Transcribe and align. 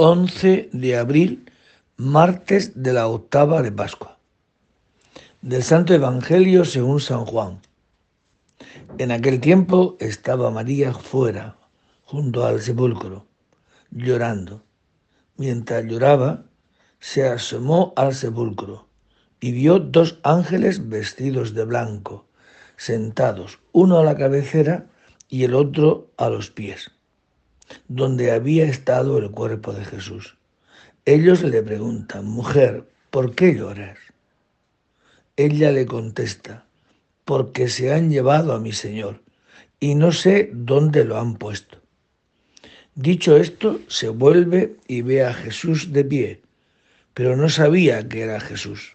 11 0.00 0.70
de 0.72 0.96
abril, 0.96 1.50
martes 1.96 2.80
de 2.80 2.92
la 2.92 3.08
octava 3.08 3.62
de 3.62 3.72
Pascua. 3.72 4.16
Del 5.42 5.64
Santo 5.64 5.92
Evangelio 5.92 6.64
según 6.64 7.00
San 7.00 7.24
Juan. 7.24 7.58
En 8.98 9.10
aquel 9.10 9.40
tiempo 9.40 9.96
estaba 9.98 10.52
María 10.52 10.94
fuera, 10.94 11.56
junto 12.04 12.46
al 12.46 12.60
sepulcro, 12.60 13.26
llorando. 13.90 14.62
Mientras 15.36 15.84
lloraba, 15.84 16.44
se 17.00 17.26
asomó 17.26 17.92
al 17.96 18.14
sepulcro 18.14 18.86
y 19.40 19.50
vio 19.50 19.80
dos 19.80 20.20
ángeles 20.22 20.88
vestidos 20.88 21.54
de 21.54 21.64
blanco, 21.64 22.24
sentados, 22.76 23.58
uno 23.72 23.98
a 23.98 24.04
la 24.04 24.16
cabecera 24.16 24.86
y 25.28 25.42
el 25.42 25.54
otro 25.54 26.12
a 26.16 26.28
los 26.28 26.52
pies 26.52 26.92
donde 27.88 28.32
había 28.32 28.64
estado 28.64 29.18
el 29.18 29.30
cuerpo 29.30 29.72
de 29.72 29.84
Jesús. 29.84 30.36
Ellos 31.04 31.42
le 31.42 31.62
preguntan, 31.62 32.26
mujer, 32.26 32.84
¿por 33.10 33.34
qué 33.34 33.54
lloras? 33.54 33.98
Ella 35.36 35.72
le 35.72 35.86
contesta, 35.86 36.66
porque 37.24 37.68
se 37.68 37.92
han 37.92 38.10
llevado 38.10 38.52
a 38.52 38.58
mi 38.58 38.72
Señor 38.72 39.22
y 39.80 39.94
no 39.94 40.12
sé 40.12 40.50
dónde 40.52 41.04
lo 41.04 41.18
han 41.18 41.36
puesto. 41.36 41.78
Dicho 42.94 43.36
esto, 43.36 43.80
se 43.86 44.08
vuelve 44.08 44.76
y 44.88 45.02
ve 45.02 45.24
a 45.24 45.32
Jesús 45.32 45.92
de 45.92 46.04
pie, 46.04 46.42
pero 47.14 47.36
no 47.36 47.48
sabía 47.48 48.08
que 48.08 48.22
era 48.22 48.40
Jesús. 48.40 48.94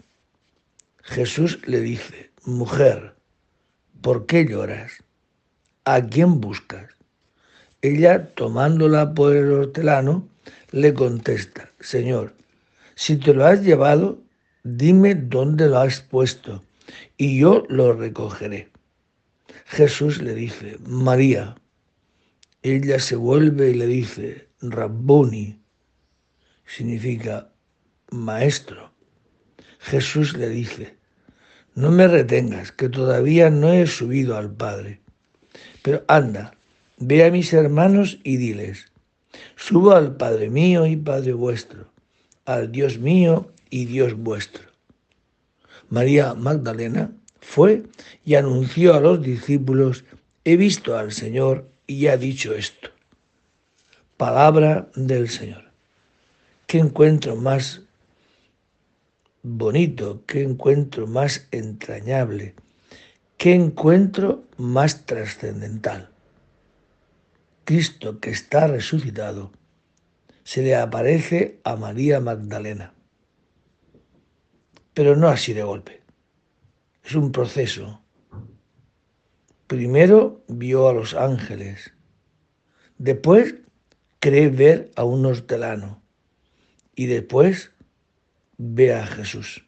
Jesús 1.02 1.60
le 1.66 1.80
dice, 1.80 2.32
mujer, 2.46 3.16
¿por 4.02 4.26
qué 4.26 4.46
lloras? 4.46 5.04
¿A 5.86 6.02
quién 6.02 6.42
buscas? 6.42 6.90
Ella, 7.84 8.34
tomándola 8.34 9.14
por 9.14 9.36
el 9.36 9.52
hortelano, 9.52 10.26
le 10.72 10.94
contesta, 10.94 11.70
Señor, 11.82 12.34
si 12.96 13.18
te 13.18 13.34
lo 13.34 13.46
has 13.46 13.62
llevado, 13.62 14.22
dime 14.64 15.16
dónde 15.16 15.68
lo 15.68 15.80
has 15.80 16.00
puesto, 16.00 16.64
y 17.18 17.40
yo 17.40 17.66
lo 17.68 17.92
recogeré. 17.92 18.72
Jesús 19.66 20.22
le 20.22 20.34
dice, 20.34 20.78
María. 20.86 21.56
Ella 22.62 23.00
se 23.00 23.18
vuelve 23.18 23.72
y 23.72 23.74
le 23.74 23.88
dice, 23.88 24.48
Rabboni, 24.62 25.60
significa 26.66 27.50
maestro. 28.12 28.94
Jesús 29.80 30.38
le 30.38 30.48
dice, 30.48 30.96
no 31.76 31.92
me 31.92 32.08
retengas, 32.08 32.72
que 32.72 32.88
todavía 32.88 33.50
no 33.50 33.74
he 33.74 33.86
subido 33.88 34.38
al 34.38 34.54
Padre, 34.54 35.02
pero 35.82 36.06
anda, 36.08 36.56
Ve 37.06 37.26
a 37.26 37.32
mis 37.32 37.52
hermanos 37.52 38.18
y 38.24 38.38
diles, 38.38 38.90
subo 39.58 39.92
al 39.92 40.16
Padre 40.16 40.50
mío 40.50 40.86
y 40.86 40.96
Padre 40.96 41.34
vuestro, 41.34 41.92
al 42.46 42.72
Dios 42.72 42.98
mío 42.98 43.52
y 43.70 43.84
Dios 43.84 44.14
vuestro. 44.14 44.64
María 45.90 46.34
Magdalena 46.34 47.12
fue 47.42 47.84
y 48.24 48.36
anunció 48.36 48.94
a 48.94 49.02
los 49.02 49.22
discípulos, 49.22 50.06
he 50.46 50.56
visto 50.56 50.98
al 50.98 51.12
Señor 51.12 51.70
y 51.88 52.08
ha 52.08 52.16
dicho 52.16 52.56
esto. 52.56 52.90
Palabra 54.16 54.88
del 54.96 55.28
Señor. 55.28 55.66
¿Qué 56.68 56.78
encuentro 56.78 57.36
más 57.36 57.82
bonito? 59.42 60.24
¿Qué 60.26 60.42
encuentro 60.42 61.06
más 61.06 61.48
entrañable? 61.52 62.56
¿Qué 63.36 63.56
encuentro 63.56 64.46
más 64.56 65.06
trascendental? 65.06 66.13
Cristo 67.66 68.20
que 68.20 68.30
está 68.30 68.68
resucitado, 68.68 69.52
se 70.44 70.62
le 70.62 70.76
aparece 70.76 71.60
a 71.64 71.76
María 71.76 72.20
Magdalena. 72.20 72.94
Pero 74.94 75.16
no 75.16 75.30
así 75.30 75.54
de 75.54 75.64
golpe. 75.64 76.02
Es 77.04 77.16
un 77.16 77.32
proceso. 77.32 78.02
Primero 79.68 80.44
vio 80.48 80.90
a 80.90 80.94
los 80.94 81.14
ángeles. 81.14 81.94
Después 82.98 83.56
cree 84.20 84.50
ver 84.50 84.92
a 84.96 85.04
un 85.04 85.26
hortelano. 85.26 86.02
Y 86.96 87.08
después 87.08 87.72
ve 88.58 88.94
a 88.94 89.08
Jesús. 89.08 89.66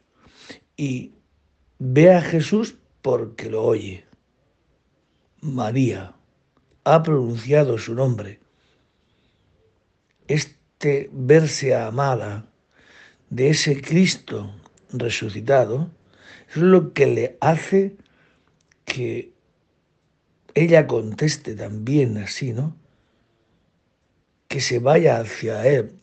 Y 0.76 1.14
ve 1.78 2.12
a 2.12 2.20
Jesús 2.20 2.76
porque 3.02 3.50
lo 3.50 3.64
oye. 3.64 4.04
María 5.40 6.15
ha 6.86 7.02
pronunciado 7.02 7.78
su 7.78 7.94
nombre. 7.96 8.38
Este 10.28 11.10
verse 11.12 11.74
amada 11.74 12.46
de 13.28 13.50
ese 13.50 13.80
Cristo 13.82 14.54
resucitado 14.90 15.90
es 16.48 16.56
lo 16.58 16.92
que 16.92 17.06
le 17.06 17.36
hace 17.40 17.96
que 18.84 19.32
ella 20.54 20.86
conteste 20.86 21.56
también 21.56 22.18
así, 22.18 22.52
¿no? 22.52 22.76
Que 24.46 24.60
se 24.60 24.78
vaya 24.78 25.18
hacia 25.18 25.66
Él, 25.66 25.98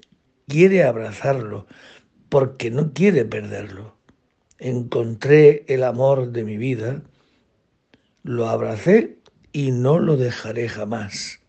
quiere 0.50 0.84
abrazarlo, 0.84 1.66
porque 2.28 2.70
no 2.72 2.92
quiere 2.92 3.24
perderlo. 3.24 3.96
Encontré 4.60 5.64
el 5.70 5.86
amor 5.86 6.34
de 6.34 6.44
mi 6.44 6.58
vida, 6.58 7.02
lo 8.24 8.50
abracé 8.50 9.23
y 9.54 9.72
no 9.72 10.00
lo 10.00 10.18
dejaré 10.18 10.68
jamás. 10.68 11.40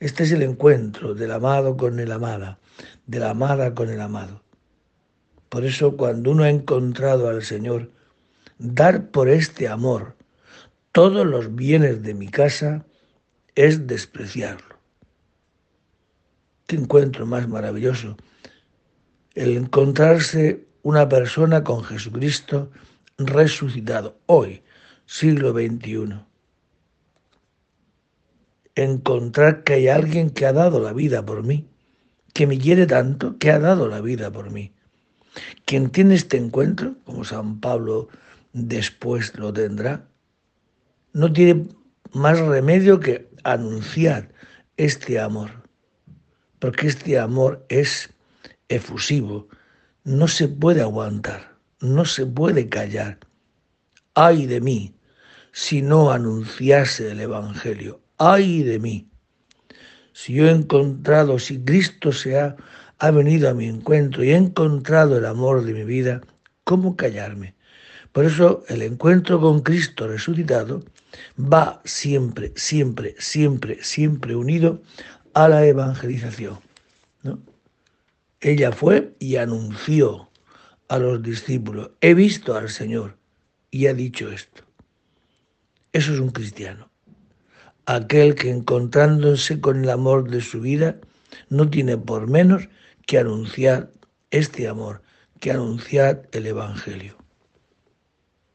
Este 0.00 0.24
es 0.24 0.32
el 0.32 0.42
encuentro 0.42 1.14
del 1.14 1.30
amado 1.30 1.76
con 1.76 1.98
el 2.00 2.10
amada, 2.10 2.58
de 3.06 3.20
la 3.20 3.30
amada 3.30 3.74
con 3.74 3.88
el 3.88 4.00
amado. 4.00 4.42
Por 5.48 5.64
eso 5.64 5.96
cuando 5.96 6.32
uno 6.32 6.42
ha 6.42 6.50
encontrado 6.50 7.28
al 7.28 7.42
Señor, 7.42 7.92
dar 8.58 9.10
por 9.10 9.28
este 9.28 9.68
amor 9.68 10.16
todos 10.90 11.24
los 11.24 11.54
bienes 11.54 12.02
de 12.02 12.14
mi 12.14 12.28
casa 12.28 12.84
es 13.54 13.86
despreciarlo. 13.86 14.76
Qué 16.66 16.76
encuentro 16.76 17.26
más 17.26 17.48
maravilloso. 17.48 18.16
El 19.34 19.56
encontrarse 19.56 20.66
una 20.82 21.08
persona 21.08 21.62
con 21.62 21.84
Jesucristo 21.84 22.70
resucitado 23.16 24.18
hoy, 24.26 24.62
siglo 25.06 25.52
XXI 25.52 26.27
encontrar 28.84 29.64
que 29.64 29.74
hay 29.74 29.88
alguien 29.88 30.30
que 30.30 30.46
ha 30.46 30.52
dado 30.52 30.80
la 30.80 30.92
vida 30.92 31.24
por 31.24 31.42
mí, 31.42 31.68
que 32.32 32.46
me 32.46 32.58
quiere 32.58 32.86
tanto, 32.86 33.38
que 33.38 33.50
ha 33.50 33.58
dado 33.58 33.88
la 33.88 34.00
vida 34.00 34.30
por 34.30 34.50
mí. 34.50 34.72
Quien 35.64 35.90
tiene 35.90 36.14
este 36.14 36.36
encuentro, 36.36 36.96
como 37.04 37.24
San 37.24 37.60
Pablo 37.60 38.08
después 38.52 39.38
lo 39.38 39.52
tendrá, 39.52 40.08
no 41.12 41.32
tiene 41.32 41.68
más 42.12 42.38
remedio 42.38 43.00
que 43.00 43.28
anunciar 43.44 44.32
este 44.76 45.18
amor, 45.18 45.50
porque 46.58 46.86
este 46.86 47.18
amor 47.18 47.64
es 47.68 48.14
efusivo, 48.68 49.48
no 50.04 50.28
se 50.28 50.48
puede 50.48 50.82
aguantar, 50.82 51.56
no 51.80 52.04
se 52.04 52.26
puede 52.26 52.68
callar. 52.68 53.18
Ay 54.14 54.46
de 54.46 54.60
mí 54.60 54.98
si 55.52 55.82
no 55.82 56.12
anunciase 56.12 57.10
el 57.10 57.20
Evangelio, 57.20 58.00
ay 58.18 58.62
de 58.62 58.78
mí. 58.78 59.08
Si 60.12 60.34
yo 60.34 60.46
he 60.46 60.50
encontrado, 60.50 61.38
si 61.38 61.60
Cristo 61.60 62.12
se 62.12 62.38
ha, 62.38 62.56
ha 62.98 63.10
venido 63.12 63.48
a 63.48 63.54
mi 63.54 63.66
encuentro 63.66 64.24
y 64.24 64.32
he 64.32 64.36
encontrado 64.36 65.16
el 65.16 65.24
amor 65.24 65.64
de 65.64 65.72
mi 65.72 65.84
vida, 65.84 66.20
¿cómo 66.64 66.96
callarme? 66.96 67.54
Por 68.12 68.24
eso 68.24 68.64
el 68.68 68.82
encuentro 68.82 69.40
con 69.40 69.60
Cristo 69.60 70.08
resucitado 70.08 70.82
va 71.40 71.80
siempre, 71.84 72.52
siempre, 72.56 73.14
siempre, 73.18 73.82
siempre 73.82 74.34
unido 74.34 74.82
a 75.34 75.48
la 75.48 75.64
evangelización. 75.64 76.58
¿no? 77.22 77.38
Ella 78.40 78.72
fue 78.72 79.14
y 79.20 79.36
anunció 79.36 80.28
a 80.88 80.98
los 80.98 81.22
discípulos, 81.22 81.90
he 82.00 82.14
visto 82.14 82.56
al 82.56 82.70
Señor 82.70 83.16
y 83.70 83.86
ha 83.86 83.94
dicho 83.94 84.32
esto. 84.32 84.64
Eso 85.92 86.12
es 86.12 86.18
un 86.18 86.30
cristiano 86.30 86.90
aquel 87.88 88.34
que 88.34 88.50
encontrándose 88.50 89.62
con 89.62 89.82
el 89.82 89.88
amor 89.88 90.28
de 90.28 90.42
su 90.42 90.60
vida, 90.60 90.96
no 91.48 91.70
tiene 91.70 91.96
por 91.96 92.28
menos 92.28 92.68
que 93.06 93.18
anunciar 93.18 93.90
este 94.30 94.68
amor, 94.68 95.00
que 95.40 95.52
anunciar 95.52 96.28
el 96.32 96.46
Evangelio. 96.46 97.16